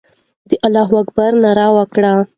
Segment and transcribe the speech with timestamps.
[0.49, 2.11] د الله اکبر ناره وکړه.